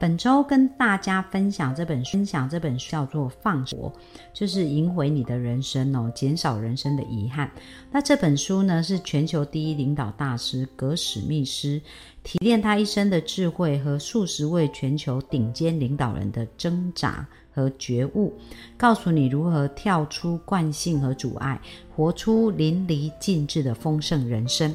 [0.00, 3.88] 本周跟大家分享这本书分享这本书叫做《放活》，
[4.32, 7.50] 就是赢回你的人生哦，减少人生的遗憾。
[7.90, 11.80] 那这本书呢，是全球第一领导大师格史密斯
[12.22, 18.32] 提炼他一生的智慧和数十位全球顶尖领导人的挣扎和觉悟，
[18.76, 21.60] 告诉你如何跳出惯性和阻碍，
[21.94, 24.74] 活出淋漓尽致的丰盛人生。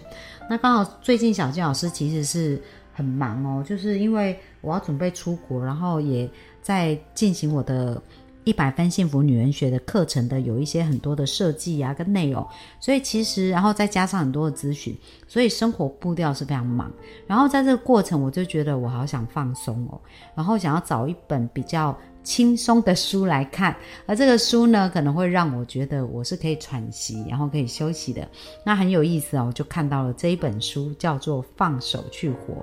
[0.49, 2.61] 那刚好最近小金老师其实是。
[2.93, 6.29] 很忙哦，就是因为我要准备出国，然后也
[6.61, 8.01] 在进行我的
[8.43, 12.47] 一百分幸福女人学的课程的有一些很多的设计啊跟内容，
[12.79, 14.95] 所以其实然后再加上很多的咨询，
[15.27, 16.91] 所以生活步调是非常忙。
[17.27, 19.99] 然后在这个过程，我就觉得我好想放松哦，
[20.35, 21.97] 然后想要找一本比较。
[22.23, 28.27] 轻松的书来看，而这个书呢，可能会让我觉得我是可以喘息，然后可以休息的。
[28.65, 32.53] 那很有意思哦，我就看到了这一本书，叫做《放手去活》。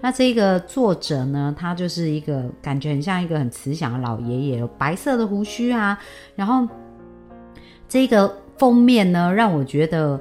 [0.00, 5.98] 那这个作者呢，他就是一个感觉很像一个很慈祥的老爷爷，白色的胡须啊。
[6.34, 6.68] 然后
[7.88, 10.20] 这个封面呢，让我觉得。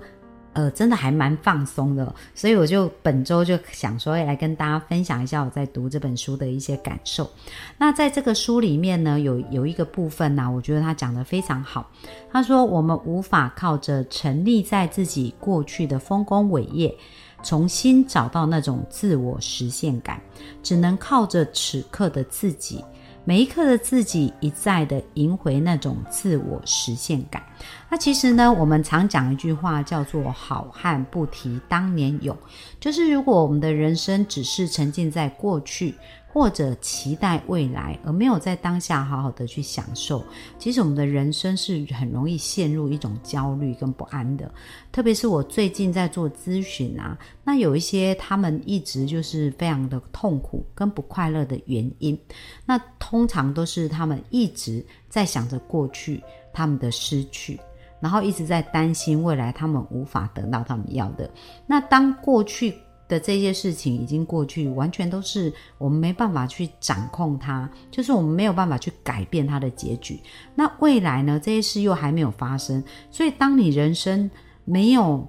[0.56, 7.30] 呃，真的还蛮放松的，所以我就本周就想说，来跟大家分享一下我在读这本书的一些感受。
[7.78, 11.92] 那在这个书里面呢，有有一个部分呢，我觉得他讲的非常好。
[12.31, 16.95] 他说，我们无法靠着沉溺在自己过去的丰功伟业，
[17.44, 20.22] 重新找到那种自我实现感，
[20.64, 22.81] 只能靠着此刻的自己。
[23.27, 27.41] 每一刻的自己一再的赢回那种自我实现感。
[27.89, 32.37] 那其实呢，我们常讲一句话叫做“好汉不提当年勇”，
[32.79, 35.95] 就是如果我们的人生只是沉浸在过去。
[36.36, 40.21] 或者期待未来，而没有在当下好好的去享受，
[40.59, 44.54] 其实我们的人生是很容易陷入一种焦虑跟不安的。
[44.92, 52.20] 特别是我最近在做咨询啊，那有一些他们一直就是非常的痛苦跟不快乐的原因，
[52.65, 56.21] 那通常都是他们一直在想着过去
[56.52, 57.58] 他们的失去，
[58.02, 61.32] 然后一直在担心未来他们无法得到他们要的。
[61.65, 62.77] 那当过去。
[63.08, 70.20] 的这些事情已经过去，完全都是我们没办法去掌控它，就是我们没有办法去改变它的结局。
[70.55, 71.39] 那未来呢？
[71.39, 74.30] 这些事又还没有发生，所以当你人生
[74.64, 75.27] 没有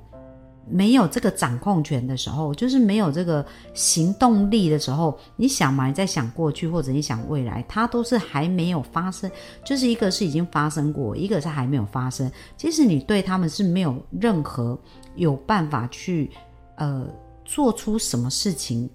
[0.66, 3.44] 没有这个掌控权的时候，就是没有这个
[3.75, 5.86] 行动力的时候，你想嘛？
[5.86, 9.31] 你在想过去或者你想未来，它都是还没有发生，
[9.62, 12.32] 就是一个是已经发生过，一个是还没有发生。
[12.56, 14.78] 其实你对他们是没有任何
[15.15, 16.31] 有办法去
[16.76, 17.06] 呃。
[17.46, 18.88] 做出什么事情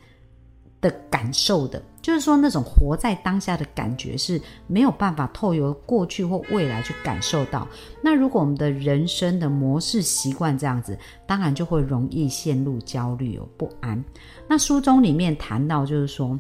[0.80, 7.68] 的感受的，就是说那种活在当下的感觉是没有办法透由过去或未来去感受到。
[8.02, 14.04] 那如果我们的人生的模式习惯这样子，当然就会容易陷入焦虑哦不安。
[14.48, 16.40] 那书中里面谈到，就是说。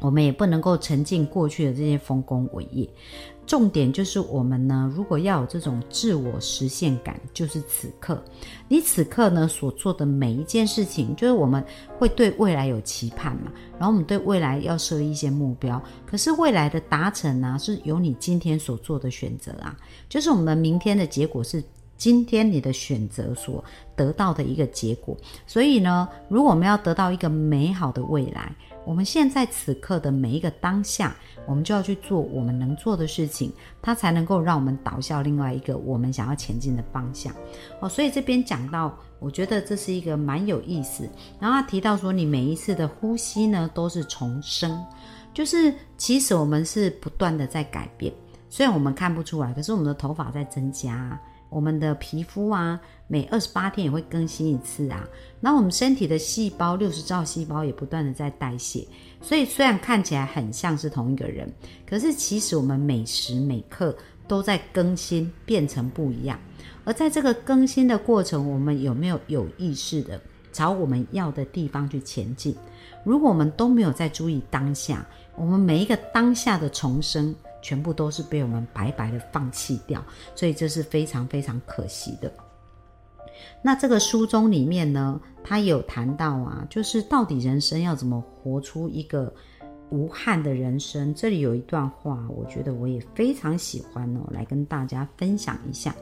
[0.00, 2.88] 我们也不能够沉浸过去的这些丰功伟业，
[3.46, 8.22] 重点就是我们呢，如果要有这种自我实现感，就是此刻，
[8.68, 11.64] 你此刻呢所做的每一件事情，就是我们
[11.98, 19.76] 会对未来有期盼嘛，然后我们对未来要设一些目标，可是未来的达成呢，是由你今天所做的选择啊，
[20.08, 21.62] 就是我们明天的结果是。
[21.96, 25.16] 今天你的选择所得到的一个结果，
[25.46, 28.52] 所以呢，如果我们要得到一个美好的未来，
[28.86, 37.34] 我们现在此刻的每一个当下，我们就要去做我们能做的事情，它才能够让我们导向另外一个我们想要前进的方向。
[37.80, 41.08] 哦，所以这边讲到，我觉得这是一个蛮有意思。
[41.40, 44.84] 然后他提到说，你每一次的呼吸呢，都是重生，
[45.32, 48.12] 就是其实我们是不断的在改变，
[48.50, 51.18] 虽然我们看不出来，可是我们的头发在增加。
[51.54, 55.08] 我们的皮肤啊，每二十八天也会更新一次啊。
[55.38, 58.84] 那我们身体的细胞，六十兆细胞也不断的在代谢。
[59.22, 61.48] 所以虽然看起来很像是同一个人，
[61.86, 63.96] 可是其实我们每时每刻
[64.26, 66.36] 都在更新，变成不一样。
[66.82, 70.20] 而在这个更新的过程，我们有没有有意识的
[70.52, 72.56] 朝我们要的地方去前进？
[73.04, 75.06] 如果我们都没有在注意当下，
[75.36, 77.32] 我们每一个当下的重生。
[77.64, 82.30] 全部都是被我们白白的放弃掉，所以这是非常非常可惜的。
[83.62, 89.32] 那这个书中里面呢，他有谈到啊，就是到底人生要怎么活出一个
[89.88, 91.14] 无憾的人生？
[91.14, 95.94] 这里有一段话，我觉得我也非常喜欢哦，来跟大家分享一下。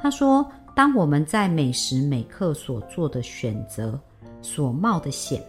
[0.00, 4.00] 他说，当我们在每时每刻所做的选择、
[4.40, 5.42] 所冒的险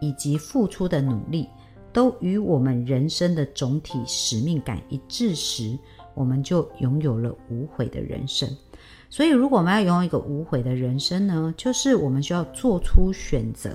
[0.00, 1.46] 以及付出的努力，
[1.96, 5.78] 都与我们人生的总体使命感一致时，
[6.12, 8.46] 我们就拥有了无悔的人生。
[9.08, 13.70] 所以，如果我们要拥有一个无悔的人生呢，就是我们需要做出选择，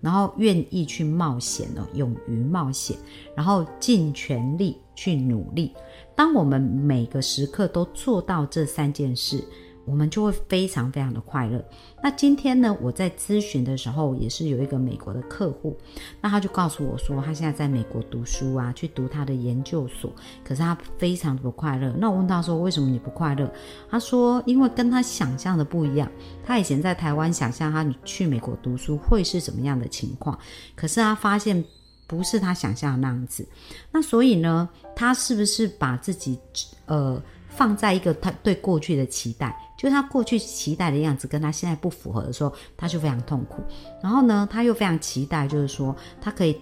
[0.00, 2.96] 然后愿意去冒险哦，勇于冒险，
[3.34, 5.72] 然后尽全力去努力。
[6.14, 9.42] 当我们每个时刻都做到这三件事。
[9.88, 11.64] 我们就会非常非常的快乐。
[12.02, 15.76] 那今天呢，我在咨询的时候，也是有一个美国的客户，
[16.20, 20.12] 那他就告诉我说，他现在在美国读书啊，去读他的研究所，
[20.44, 21.92] 可是他非常的不快乐。
[21.98, 23.50] 那我问他说，为什么你不快乐？
[23.90, 26.10] 他说，因为跟他想象的不一样。
[26.44, 30.38] 他以前在台湾想象他去美国读书会是什么样的情况，
[30.76, 31.64] 可是他发现
[32.06, 33.46] 不是他想象的那样子。
[33.90, 36.38] 那所以呢，他是不是把自己
[36.86, 37.20] 呃
[37.58, 39.54] 放在一个他对过去的期待？
[39.76, 43.60] 就是他过去期待的样子跟他现在不符合的时候，他就非常痛苦。
[44.00, 46.56] 然后呢，他又非常期待，就是说他可以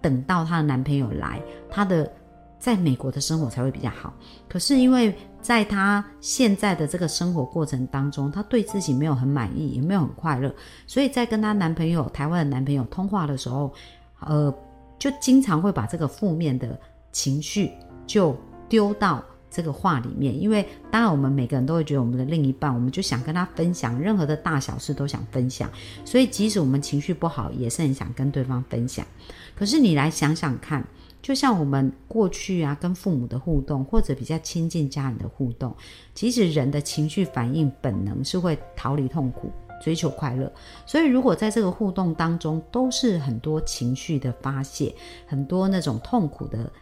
[0.00, 1.40] 等到她的男朋友来，
[1.70, 2.10] 她的
[2.58, 4.12] 在美国的生活才会比较好。
[4.48, 10.52] 可是因为在她现在的这个生活过程当中，她对自己没有很满意，也没有很快乐，
[10.86, 13.72] 所以在跟她男朋友台湾的男朋友通话的时候，
[14.20, 14.52] 呃，
[14.98, 16.78] 就经常会把这个负面的
[17.12, 17.72] 情绪
[18.06, 18.36] 就
[18.68, 19.22] 丢到。
[19.50, 25.68] 这个话里面，因为当然我们每个人都会觉得我们的另一半，我们就想跟他分享任何的大小事都想分享，
[26.04, 29.04] 所以即使我们情绪不好，也是很想跟对方分享。
[29.56, 30.86] 可是你来想想看，
[31.20, 35.74] 就像我们过去啊跟父母的互动，或者比较亲近家人的互动，
[36.14, 39.50] 其实人的情绪反应本能是会逃离痛苦，
[39.82, 40.50] 追求快乐。
[40.86, 44.94] 所以如果在这个互动当中都是很多情绪的发泄，
[45.26, 46.72] 很多那种痛苦的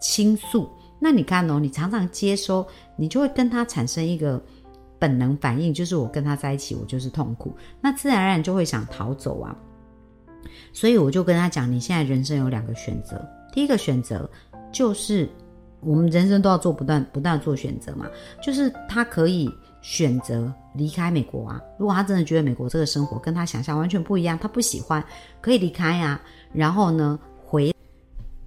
[0.00, 0.68] 倾诉。
[1.04, 2.66] 那你看哦，你常常接收，
[2.96, 4.42] 你就会跟他产生一个
[4.98, 9.54] 本能反应，就是我跟他在一起，我就是痛苦，那自然而然就会想逃走啊。
[10.72, 13.22] 所以我就跟他讲，你现在人生有两个选择，
[13.52, 14.26] 第一个选择
[14.72, 15.28] 就是
[15.80, 18.06] 我们人生都要做不断不断做选择嘛，
[18.42, 19.46] 就是他可以
[19.82, 21.60] 选择离开美国啊。
[21.78, 25.04] 如果他真的觉得美国这个生活跟他想象完全不一样，他不喜欢，
[25.42, 26.18] 可以离开呀。
[26.50, 27.20] 然后呢？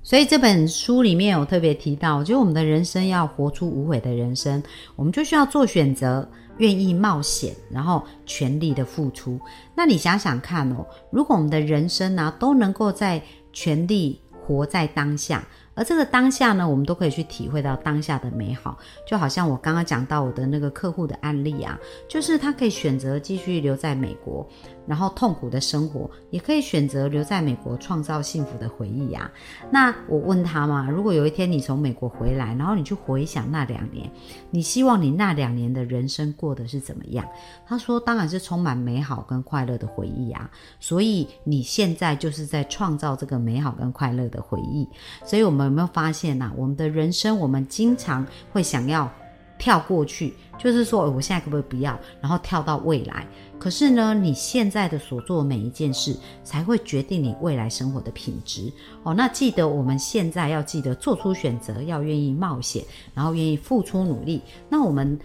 [0.08, 4.64] 所以这本书里面有特别提到，就我们的人生要活出无悔的人生，
[4.96, 6.26] 我们就需要做选择，
[6.60, 9.38] 愿意冒险，然后全力的付出。
[9.76, 13.22] 那你想想看哦，如果我们的人生呢都能够在
[13.52, 15.46] 全力活在当下。
[15.76, 21.78] 而这个当下呢，我们都可以去体会到当下的美好，就好像我刚刚讲到我的那个客户的案例啊，
[22.08, 24.50] 就是他可以选择继续留在美国，
[24.88, 29.30] 然后痛苦的生活，也可以选择留在美国创造幸福的回忆啊。
[29.70, 34.10] 那我问他嘛，如果有一天你从美国回来，然后你去回想那两年，
[34.50, 37.24] 你希望你那两年的人生过得是怎么样？
[37.68, 40.50] 他说，当然是充满美好跟快乐的回忆啊。
[40.80, 44.90] 所以你现在就是在创造这个美好跟快乐的回忆，
[45.24, 45.68] 所以我们。
[45.68, 46.50] 有没有发现呐？
[46.56, 49.12] 我们的人生，我们经常会想要
[49.58, 53.28] 跳过去，就是说，我现在可不可以不要，然后跳到未来？
[53.60, 58.72] 可是呢，你现在的所做每一件事，才会决定你未来生活的品质
[59.04, 59.14] 哦。
[59.14, 62.84] 那记得我们现在要记得做出选择，要愿意冒险，
[63.14, 64.42] 然后愿意付出努力。
[64.70, 65.20] 那我们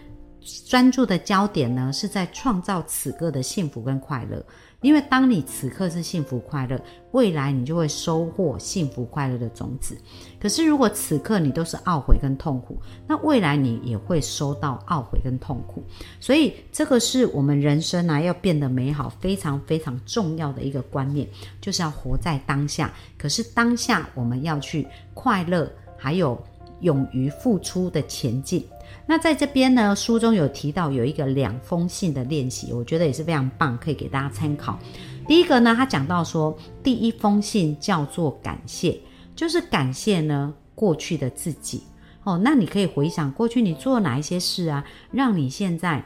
[0.66, 4.44] 专注的焦点呢，是在创造此刻的幸福跟快乐。
[4.80, 6.76] 因为当你此刻是幸福快乐，
[7.12, 9.96] 未来你就会收获幸福快乐的种子。
[10.40, 15.84] 可是如果此刻你都是懊悔跟痛苦，那未来你也会收到懊悔跟痛苦。
[16.18, 21.28] 所以这个是我们人生啊要变得美好非常非常重要的一个观念，
[21.60, 22.92] 就是要活在当下。
[23.16, 26.36] 可是当下我们要去快乐，还有
[26.82, 28.64] 勇于付出的前进。
[29.06, 34.78] 那在这边呢，书中有提到有一个两封信的练习，我觉得也是非常棒，可以给大家参考。
[35.26, 39.00] 第一个呢，他讲到说，第一封信叫做感谢，
[39.34, 41.82] 就是感谢呢过去的自己
[42.22, 42.38] 哦。
[42.44, 46.04] 那你可以回想过去你做哪一些事啊，让你现在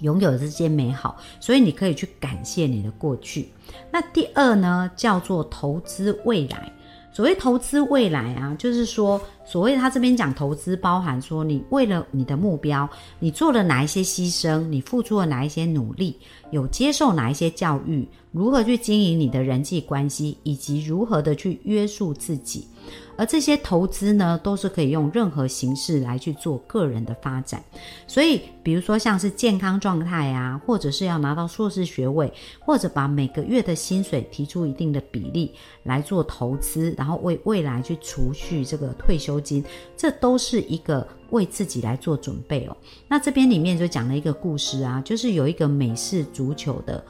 [0.00, 3.50] 拥有这些美好，所以你可以去感谢你的过去。
[3.90, 6.72] 那第二呢，叫做投资未来。
[7.12, 9.20] 所谓投资未来啊，就是说，
[9.50, 12.88] 所谓他这边讲投资，包含说你为了你的目标，
[13.18, 16.16] 你做了哪一些牺牲，你付出了哪一些努力，
[16.52, 22.68] 有接受哪一些教育，如何去经营你的人际关系，以及如何的去约束自己。
[23.16, 27.62] 而这些投资呢，都是可以用任何形式来去做个人的发展。
[28.06, 35.52] 所以，比如说像是健康状态啊，或者是要拿到硕士学位，或者把每个月的薪水提出一定的比例
[35.82, 39.64] 来做投资，然后为未来去储蓄这个退休金，
[39.96, 42.76] 这都是一个为自己来做准备哦。
[43.08, 47.04] 那这边里面就讲了一个故事啊，就是有一个美式足球的。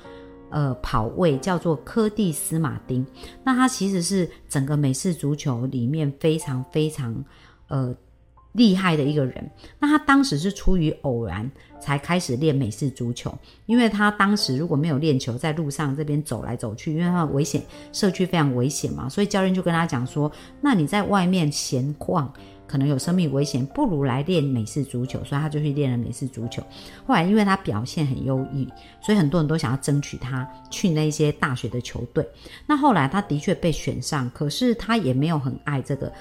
[0.52, 3.06] 呃，跑位叫做科蒂斯马丁，
[3.44, 7.24] 那他其实是整个美式足球里面非常非常
[7.68, 7.94] 呃
[8.52, 9.50] 厉害的一个人。
[9.78, 13.32] 那他当时是出于偶然才开始练美式足球，
[13.66, 20.30] 因为他当时如果没有练球，在路上这边走来走去，因为他危险社区非常危险嘛，所以教练就跟他讲说
[20.60, 22.32] ：“那你在外面闲逛。”
[22.70, 26.62] 可能有生命危险，不如来练美式足球，所以他就去练了美式足球。
[27.04, 28.64] 后来因为他表现很优异，
[29.00, 32.24] 所以很多人都想要争取他去那些大学的球队。
[32.68, 36.12] 那后来他的确被选上，可是他也没有很爱这个。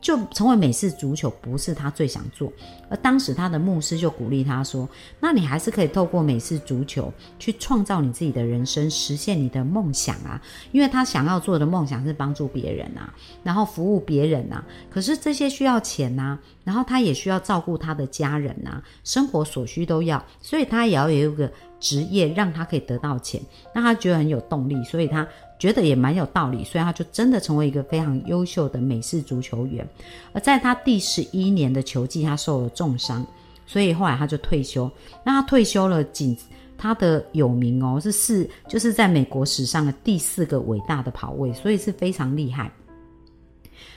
[0.00, 2.52] 就成为美式足球不是他最想做，
[2.88, 4.88] 而当时他的牧师就鼓励他说
[5.20, 10.40] ：“那你还是可以透过美式足球去创造你自己的人生，实现你的梦想啊！
[10.72, 13.12] 因为他想要做的梦想是帮助别人啊，
[13.42, 14.64] 然后服务别人啊。
[14.90, 23.40] 可是这些需要钱呐，然后他也需要照顾他的家人呐，生活所需都要，所以他也要有一个职业让他可以得到钱，
[23.74, 25.26] 让他觉得很有动力，所以他。”
[25.58, 29.86] 觉得也蛮有道理，所以他就真的成为一个非常优秀的美式足球员。
[30.32, 33.26] 而在他第十一年的球季，他受了重伤，
[33.66, 34.90] 所以后来他就退休。
[35.24, 36.36] 那他退休了，仅
[36.76, 42.70] 他的有名哦是四，就是在美国史上的第四个伟大的跑位，所以是非常厉害。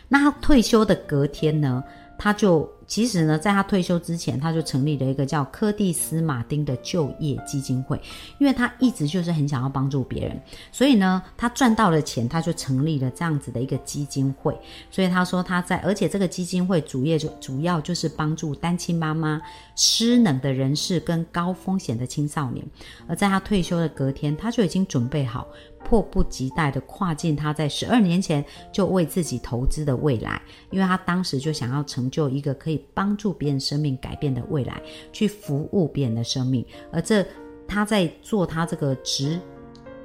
[0.07, 1.83] 那他退休的隔天呢，
[2.19, 2.69] 他就。
[2.89, 8.01] 其实呢，在他退休之前，他就成立了一个叫柯蒂斯马丁的就业基金会，
[8.39, 14.59] 因为他一直就是很想要帮助别人，所以呢，他赚到了钱，他就成立了这样子的一个基金会。
[14.89, 19.39] 所以他说他在，而且这个基金会主业就主要就是帮助单亲妈妈、
[19.75, 22.65] 失能的人士跟高风险的青少年。
[23.07, 25.47] 而在他退休的隔天，他就已经准备好。
[25.83, 34.81] 迫不及待地跨进他在十二年前就为自己投资的未来，因为他当时就想要成就一个可以帮助别人生命改变的未来，
[35.11, 36.65] 去服务别人的生命。
[36.91, 37.25] 而这
[37.67, 39.39] 他在做他这个职，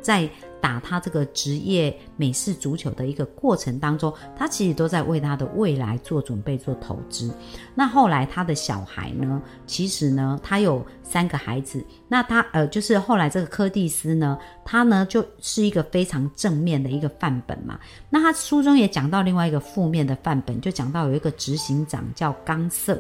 [0.04, 0.30] 在。
[0.64, 7.30] 打他这个职业美式足球的一个过程当中，他其实都在为他的未来做准备、做投资。
[7.74, 9.42] 那后来他的小孩呢？
[9.66, 11.84] 其实呢，他有三个孩子。
[12.08, 17.78] 那他呃，就是后来这个柯蒂斯呢，他呢就是一个非常正面的一个范本嘛。
[18.08, 22.98] 那他书中也讲到另外一个负面的范本，就讲到有一个执行长叫冈瑟，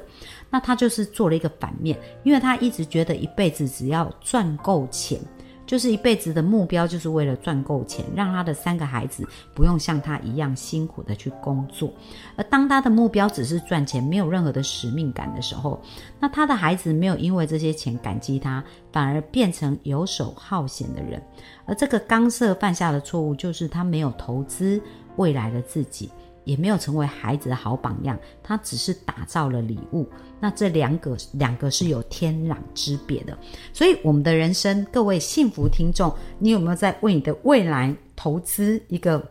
[0.50, 5.18] 那他就是做了一个反面，因为他一直觉得一辈子只要赚够钱。
[5.66, 11.92] 就是一辈子的目标，就是为了赚够钱，让他的三个孩子不用像他一样辛苦的去工作。
[12.36, 15.80] 而当他的目标只是赚钱，没有任何的使命感的时候，
[16.20, 21.22] 那他的孩子没有因为这些钱感激他，反而变成游手好闲的人。
[21.66, 24.80] 而这个刚瑟犯下的错误，就是他没有投资
[25.16, 26.10] 未来的自己。
[26.44, 30.08] 也没有成为孩子的好榜样，他只是打造了礼物。
[30.40, 33.36] 那这两个两个是有天壤之别的。
[33.72, 39.30] 所以我们的人生，各位幸福听众，你有没有在为你的未来投资一个？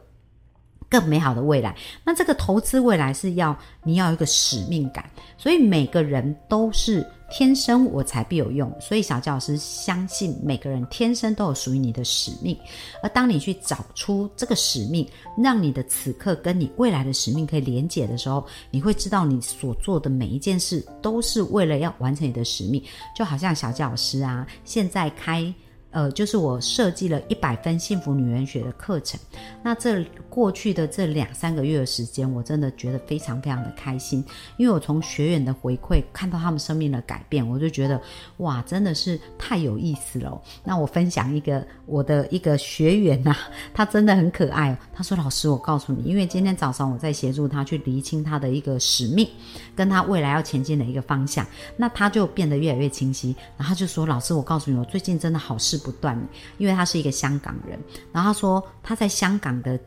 [0.89, 5.03] 更美好的未来，那这个投资未来是要你要一个使命感，
[5.39, 7.03] 所以每个人都是
[7.35, 12.55] 天生我才必有用，所以小教师相信每个人天生都有属于你的使命，
[13.01, 22.79] 而当你去找出这个使命，让你的此刻跟你未来的使命可以连结的时候，你会知道你所做的每一件事都是为了要完成你的使命，
[23.15, 25.51] 就好像小教师啊，现在开。
[25.93, 29.19] 呃，就是我设计了一百分幸福女人学的课程。
[29.63, 34.25] 那这过去的这两三个月的时间，我真的觉得非常非常的开心，
[34.57, 38.01] 因为我从学员的回馈看到他们生命的改变，我就觉得
[38.37, 40.41] 哇，真的是太有意思了。
[40.63, 43.35] 那我分享一个我的一个学员呐，
[43.71, 44.75] 他真的很可爱。
[44.91, 49.29] 他说：“老师，我告诉你，因为今天早上我在协助他去厘清他的一个使命，
[49.75, 51.45] 跟他未来要前进的一个方向，
[51.77, 53.35] 那他就变得越来越清晰。
[53.57, 56.17] 然后就说：老师，我告诉你，我最近真的好事。”不断，
[56.57, 57.79] 因为他是一个香港人，
[58.11, 59.79] 然后他说他在香港的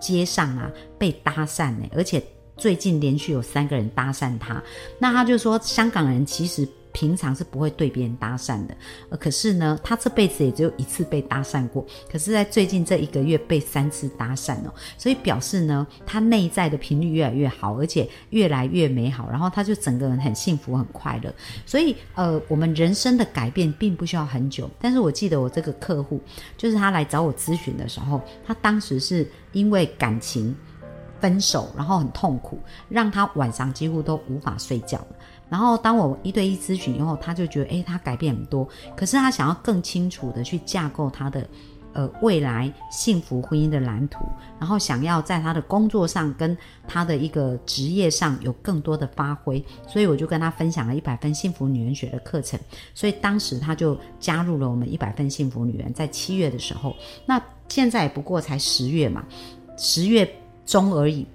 [0.00, 2.22] 街上啊被搭讪呢，而且
[2.56, 4.62] 最近连续有三个人搭讪他，
[4.98, 6.68] 那他就说香港人其实。
[6.98, 8.76] 平常是不会对别人搭讪的，
[9.08, 21.32] 呃，可是呢，他这辈子也只有一次被搭讪过，可是在最近这一个月被三次搭讪哦，所以表示呢，他内在的频率越来越好，而且越来越美好，然后他就整个人很幸福很快乐。
[21.64, 26.20] 所以，呃，我们人生的改变并不需要很久，但是我记得我这个客户，
[26.56, 30.52] 就是他来找我咨询的时候，他当时是因为感情
[31.20, 35.00] 分手，然后很痛苦，让他晚上几乎都无法睡觉。
[35.50, 38.68] 然后当我一对一咨询以后，他就觉得，哎，他改变很多。
[38.96, 41.48] 可是他想要更清楚的去架构他的
[41.94, 44.24] 呃未来幸福婚姻的蓝图，
[44.60, 52.60] 然后想要在他的工作上跟他的一个职业上有更多的发挥，所以我就跟他分享了一百分幸福女人学的课程，
[52.94, 59.24] 所以当时他就加入了我们一百分幸福女人，在七月的时候，那现在不过才十月嘛，
[59.78, 60.30] 十月
[60.66, 61.26] 中而已。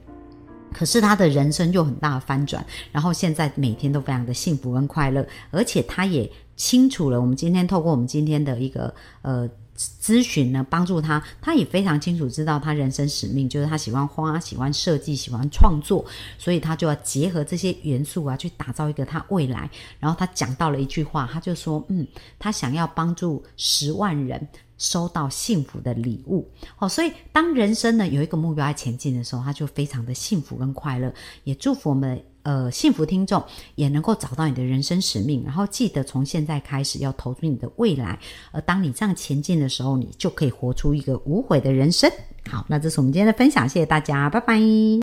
[0.74, 7.22] 可是他的人生又很大的翻转，然后现在每天都非常的幸福跟快乐，而且他也清楚了。
[7.22, 16.06] 我们今天透过我们今天的一个呃咨询呢，帮助他，他也非常清楚知道他人生使命就是他喜欢花，喜欢设计，喜欢创作，
[16.38, 19.70] 所以他就要结合这些元素啊，去打造一个他未来。
[20.00, 22.06] 然后他讲到了一句话，他就说：“嗯，
[22.38, 24.48] 他想要帮助十万人。”
[24.83, 26.45] 收到幸福的礼物，
[26.77, 31.11] 哦，所以当人生呢有一个目标在前进的时候，他就非常的幸福跟快乐。
[31.45, 33.41] 也祝福我们呃幸福听众
[33.75, 38.19] 也能够找到你的人生使命，然后记得从现在开始要投资你的未来。
[38.51, 42.11] 而当你这样前进的时候，你就可以活出一个无悔的人生。
[42.49, 44.59] 好，那这是我们今天的分享，谢谢大家，拜拜。